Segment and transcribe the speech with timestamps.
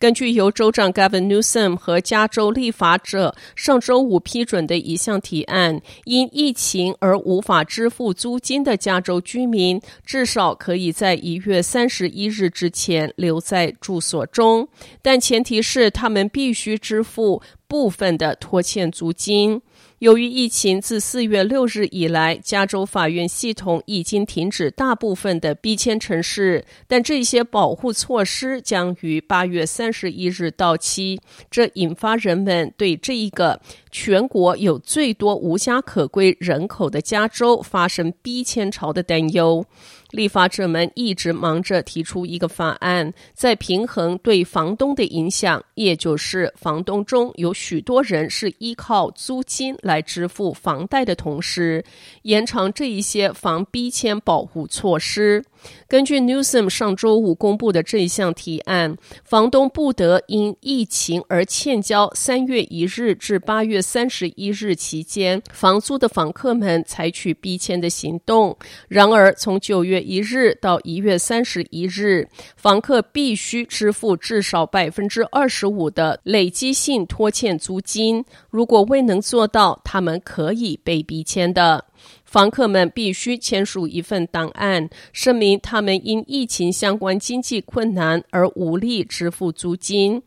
[0.00, 14.68] 根据由州长 Gavin Newsom 和加州立法者上周五批准的一项提案，因疫情而无法支付租金的加州居民，至少可以在一月三十一日之前留在住所中，
[15.02, 19.60] 但前提是他们必须支付部分的拖欠租金。
[19.98, 39.64] 由于疫情自四月六日以来，加州法院系统已经停止大部分的逼迁城市，但这些保护措施将于八月三十一日到期，这引发人们对这一个全国有最多无家可归人口的加州发生逼迁潮的担忧。
[40.10, 51.84] 立法者们一直忙着提出一个法案，在平衡对房东的影响，也就是房东中有许多人是依靠租金来支付房贷的同时，
[52.22, 55.44] 延长这一些防逼迁保护措施。
[55.88, 68.56] 根据 Newsom 上周五公布的这一项提案，房东不得因疫情而欠交三月一日至八月三十一日期间房租的房客们采取逼迁的行动。
[68.88, 78.24] 然而，从九月一日到一月三十一日，房客必须支付至少百分之二十五的累积性拖欠租金。
[78.50, 81.84] 如果未能做到，他们可以被逼迁的。
[82.28, 90.22] 房客们必须签署一份档案，声明他们因疫情相关经济困难而无力支付租金。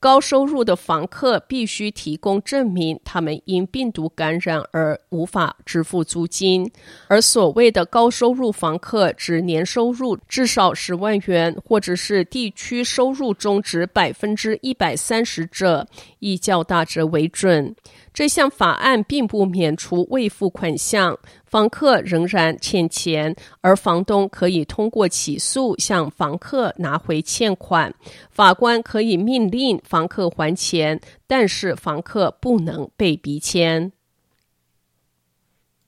[0.00, 6.70] 高收入的房客必须提供证明，他们因病毒感染而无法支付租金。
[7.06, 15.86] 而所谓的高收入房客，指年收入至少十万元，或者是地区收入中值百分之一百三十者，
[16.18, 17.74] 以较大者为准。
[18.12, 21.18] 这项法案并不免除未付款项。
[21.54, 27.94] 房客仍然欠钱，而房东可以通过起诉向房客拿回欠款。
[28.28, 33.92] 法官可以命令房客还钱，但是房客不能被逼签。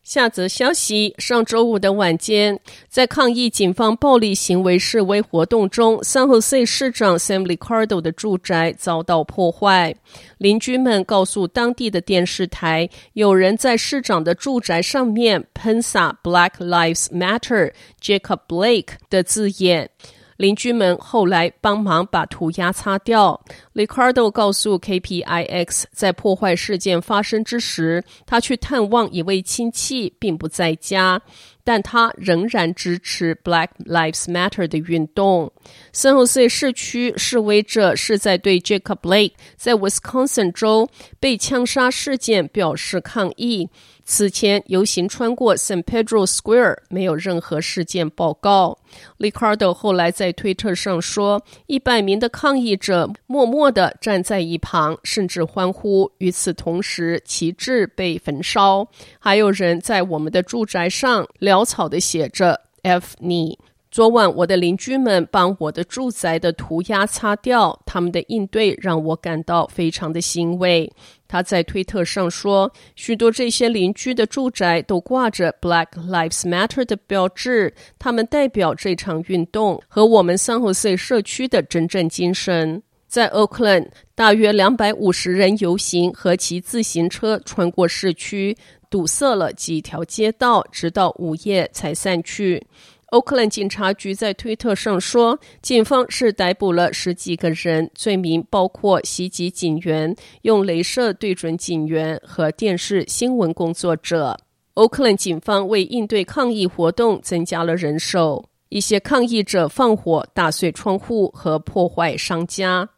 [0.07, 9.97] 下则消息：上周五的晚间，在抗议警方暴力行为示威活动中，San Jose 市长 Sam Liccardo 的住宅遭到破坏。
[10.39, 19.91] 邻居们告诉当地的电视台，有人在市长的住宅上面喷洒 “Black Lives Matter, Jacob Blake” 的字眼。
[20.37, 23.41] 邻居们后来帮忙把涂鸦擦掉。
[23.75, 31.21] Liccardo 告诉 KPIX，在破坏事件发生之时，他去探望一位亲戚，并不在家，
[31.65, 35.53] 但他仍然支持 Black Lives Matter 的运动。
[35.93, 40.89] San Jose 市区示威者是在对 Jacob Blake 在 Wisconsin 州
[41.19, 43.69] 被枪杀事件表示抗议。
[44.09, 48.79] 此前游行穿过 San Pedro Square，没有任何事件报告。
[49.19, 56.09] ，LICARDO 后来在推特上说，一百名的抗议者默默地站在一旁，甚至欢呼。
[56.19, 58.87] 与此同时，旗帜被焚烧，
[59.19, 63.59] 还有人在我们的住宅上潦草地写着 “F 你”。
[63.97, 70.93] 昨晚，我的邻居们帮我的住宅的涂鸦擦掉，他们的应对让我感到非常的欣慰。
[71.27, 82.83] 他在推特上说，许多这些邻居的住宅都挂着 Black Lives Matter 的标志，他们代表这场运动和我们 San Jose 社区的真正精神。
[83.09, 88.55] 在 Oakland，大约两百五十人游行和骑自行车穿过市区，
[88.91, 92.63] 堵塞了几条街道，直到午夜才散去。
[93.11, 104.37] 欧克兰警察局在推特上说，警方是逮捕了十几个人，罪名包括袭击警员、用镭射对准警员和电视新闻工作者。
[104.75, 112.89] 欧克兰警方为应对抗议活动增加了人手，一些抗议者放火、打碎窗户和破坏商家。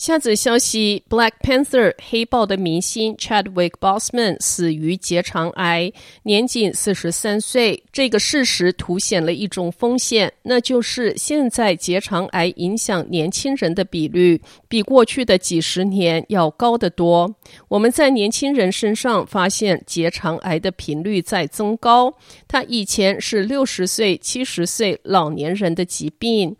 [0.00, 5.92] 下则消息：Black Panther 黑豹的明星 Chadwick Boseman 死于结肠癌，
[6.22, 7.82] 年仅四十三岁。
[7.92, 17.36] 这个事实凸显了一种风险，那就是现在结肠癌影响年轻人的比率比过去的几十年要高得多。
[17.68, 22.10] 我们在年轻人身上发现结肠癌的频率在增高，
[22.48, 26.56] 它以前是六十岁、七十岁老年人的疾病。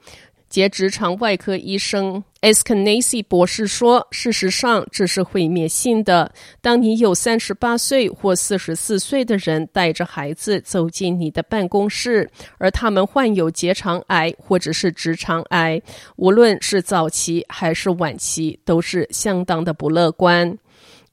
[0.50, 6.32] 结直肠外科医生 Eskenazi 博士说：“事实上，这是毁灭性的。
[6.60, 15.80] 当你有三十八岁或四十四岁的人带着孩子走进你的办公室，而他们患有结肠癌或者是直肠癌，
[16.16, 20.58] 无论是早期还是晚期，都是相当的不乐观。”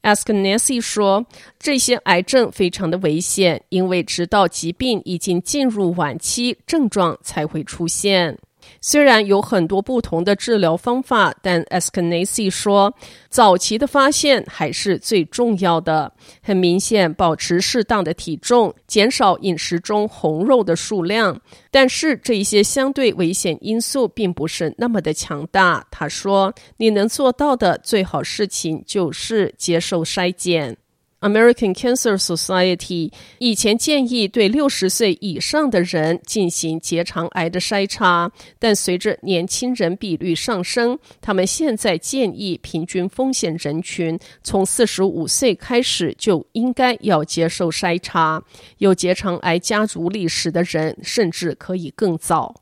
[0.02, 1.24] Eskenazi 说
[1.60, 8.36] ：“这些癌症非常的危险，因为直到疾病已经进入晚期，症状才会出现。”
[8.82, 12.94] 虽然有很多不同的治疗方法，但 Eskenazy 说，
[13.30, 16.12] 早期的发现还是最重要的。
[16.42, 21.40] 很明显，保持适当的体重，减少饮食中红肉的数量。
[21.72, 25.86] 但是这一些相对危险因素并不是那么的强大。
[25.92, 30.78] 他说，你能做到的最好事情就是接受筛检。
[31.20, 48.44] American Cancer Society 以前建议对六十岁以上的人进行结肠癌的筛查，但随着年轻人比率上升，他们现在建议平均风险人群从四十五岁开始就应该要接受筛查，
[48.78, 52.54] 有结肠癌家族历史的人甚至可以更早。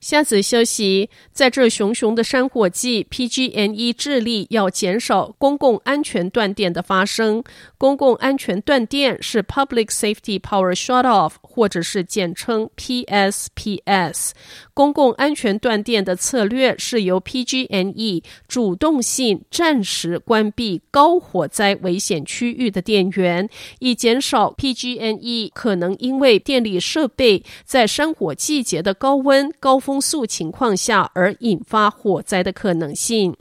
[0.00, 7.42] 下次消息，在这熊熊的山火季，PG&E 致力要减少公共安全断电的发生。
[7.78, 14.30] 公共安全断电是 Public Safety Power Shutoff，或者是简称 PSPS。
[14.72, 33.36] 公共安全断电的策略是由 PG&E 主动性暂时关闭高火灾危险区域的电源，以减少 PG&E 可能因为电力设备在山火季节的高温高风速情况下而引发火灾的可能性。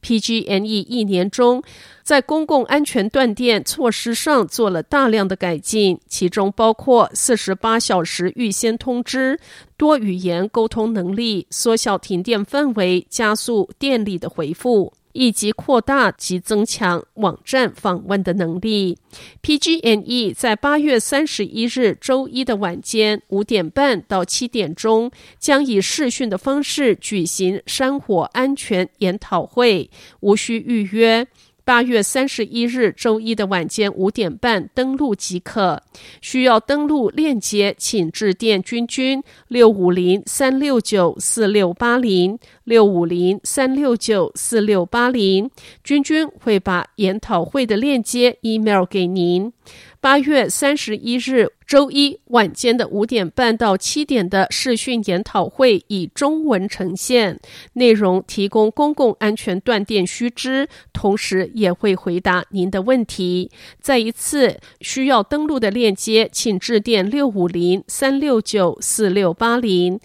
[0.00, 1.60] PG&E 一年中
[2.04, 9.40] 在公共安全断电措施上做了大量的改进，其中包括四十八小时预先通知、
[9.76, 14.92] 多语言沟通能力、缩小停电范围、加速电力的回复。
[15.18, 18.96] 以及扩大及增强网站访问的能力。
[19.42, 25.10] PG&E 在八月三十一日周一的晚间五点半到七点钟，
[25.40, 31.26] 将以视讯的方式举行山火安全研讨会，无需预约。
[31.68, 35.82] 八月三十一日周一的晚间五点半登录即可。
[36.22, 45.50] 需要登录链接，请致电君君六五零三六九四六八零六五零三六九四六八零，
[45.84, 49.52] 君君会把研讨会的链接 email 给您。
[50.00, 57.40] 八月三十一日周一晚间的五点半到七点的视讯研讨会以中文呈现，
[57.72, 63.50] 内容提供公共安全断电须知，同时也会回答您的问题。
[63.80, 69.98] 再一次需要登录的链接，请致电六五零三六九四六八零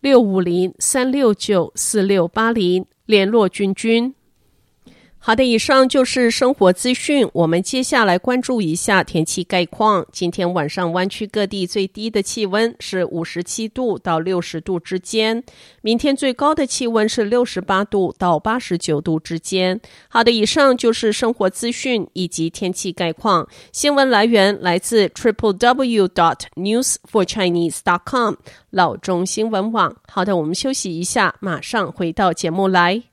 [0.00, 4.14] 六五零三六九四六八零联络君君。
[5.22, 7.28] 好的，以上就是生活资讯。
[7.34, 10.04] 我们接下来关注一下天气概况。
[10.10, 15.44] 今天晚上湾区各地最低的气温是五十七度到六十度之间，
[15.82, 19.78] 明天最高的气温是六十八度到八十九度之间。
[20.08, 23.46] 好的，以上就是生活资讯以及天气概况。
[23.72, 28.36] 新闻来源来自 triple w dot news for chinese dot com
[28.70, 29.94] 老中新闻网。
[30.08, 33.09] 好的，我们休息一下，马上回到节目来。